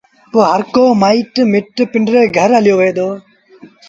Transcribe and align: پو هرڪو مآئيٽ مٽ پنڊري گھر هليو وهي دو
پو 0.31 0.37
هرڪو 0.51 0.83
مآئيٽ 1.01 1.33
مٽ 1.51 1.75
پنڊري 1.91 2.23
گھر 2.37 2.49
هليو 2.57 2.75
وهي 2.79 2.91
دو 2.97 3.07